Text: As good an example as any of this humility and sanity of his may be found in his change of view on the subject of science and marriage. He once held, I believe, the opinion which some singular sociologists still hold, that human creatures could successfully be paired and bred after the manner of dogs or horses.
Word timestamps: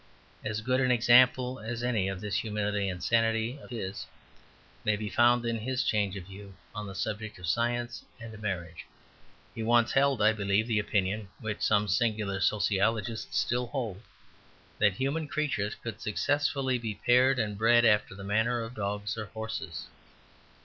As 0.43 0.61
good 0.61 0.79
an 0.81 0.89
example 0.89 1.59
as 1.59 1.83
any 1.83 2.07
of 2.07 2.21
this 2.21 2.37
humility 2.37 2.89
and 2.89 3.03
sanity 3.03 3.59
of 3.61 3.69
his 3.69 4.07
may 4.83 4.95
be 4.95 5.09
found 5.11 5.45
in 5.45 5.59
his 5.59 5.83
change 5.83 6.17
of 6.17 6.23
view 6.25 6.55
on 6.73 6.87
the 6.87 6.95
subject 6.95 7.37
of 7.37 7.45
science 7.45 8.03
and 8.19 8.41
marriage. 8.41 8.87
He 9.53 9.61
once 9.61 9.91
held, 9.91 10.19
I 10.19 10.33
believe, 10.33 10.65
the 10.65 10.79
opinion 10.79 11.29
which 11.39 11.61
some 11.61 11.87
singular 11.87 12.39
sociologists 12.41 13.37
still 13.37 13.67
hold, 13.67 14.01
that 14.79 14.93
human 14.93 15.27
creatures 15.27 15.75
could 15.75 16.01
successfully 16.01 16.79
be 16.79 16.95
paired 16.95 17.37
and 17.37 17.55
bred 17.55 17.85
after 17.85 18.15
the 18.15 18.23
manner 18.23 18.61
of 18.63 18.73
dogs 18.73 19.19
or 19.19 19.25
horses. 19.27 19.85